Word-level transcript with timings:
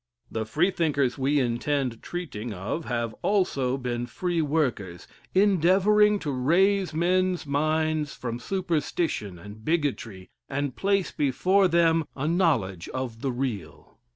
The 0.31 0.47
Freethinkers 0.47 1.19
we 1.19 1.39
intend 1.39 2.01
treating 2.01 2.55
of 2.55 2.85
have 2.85 3.13
also 3.21 3.77
been 3.77 4.07
Free 4.07 4.41
Workers, 4.41 5.07
endeavoring 5.35 6.17
to 6.21 6.31
raise 6.31 6.91
men's 6.91 7.45
minds 7.45 8.11
from 8.15 8.39
superstition 8.39 9.37
and 9.37 9.63
bigotry, 9.63 10.31
and 10.49 10.75
place 10.75 11.11
before 11.11 11.67
them 11.67 12.05
a 12.15 12.27
knowledge 12.27 12.89
of 12.89 13.21
the 13.21 13.31
real. 13.31 13.99